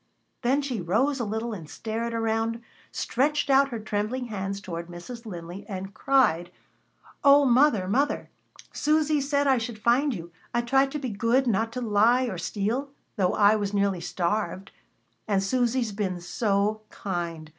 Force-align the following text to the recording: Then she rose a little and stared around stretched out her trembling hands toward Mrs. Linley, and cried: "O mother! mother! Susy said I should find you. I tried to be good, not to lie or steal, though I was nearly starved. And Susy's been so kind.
Then 0.41 0.63
she 0.63 0.81
rose 0.81 1.19
a 1.19 1.23
little 1.25 1.53
and 1.53 1.69
stared 1.69 2.11
around 2.11 2.59
stretched 2.91 3.51
out 3.51 3.69
her 3.69 3.77
trembling 3.77 4.25
hands 4.29 4.59
toward 4.59 4.87
Mrs. 4.87 5.27
Linley, 5.27 5.63
and 5.69 5.93
cried: 5.93 6.49
"O 7.23 7.45
mother! 7.45 7.87
mother! 7.87 8.31
Susy 8.73 9.21
said 9.21 9.45
I 9.45 9.59
should 9.59 9.77
find 9.77 10.11
you. 10.15 10.31
I 10.55 10.61
tried 10.61 10.89
to 10.93 10.97
be 10.97 11.09
good, 11.09 11.45
not 11.45 11.71
to 11.73 11.81
lie 11.81 12.23
or 12.23 12.39
steal, 12.39 12.89
though 13.15 13.33
I 13.35 13.55
was 13.55 13.75
nearly 13.75 14.01
starved. 14.01 14.71
And 15.27 15.43
Susy's 15.43 15.91
been 15.91 16.19
so 16.19 16.81
kind. 16.89 17.47